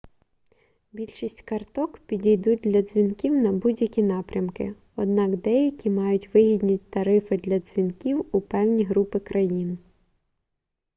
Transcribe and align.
більшість 0.91 1.41
карток 1.41 1.99
підійдуть 1.99 2.59
для 2.61 2.81
дзвінків 2.81 3.33
на 3.41 3.51
будь-які 3.51 4.03
напрямки 4.03 4.75
однак 4.95 5.37
деякі 5.37 5.89
мають 5.89 6.33
вигідні 6.33 6.77
тарифи 6.77 7.37
для 7.37 7.59
дзвінків 7.59 8.25
у 8.31 8.41
певні 8.41 8.83
групи 8.83 9.19
країн 9.19 9.77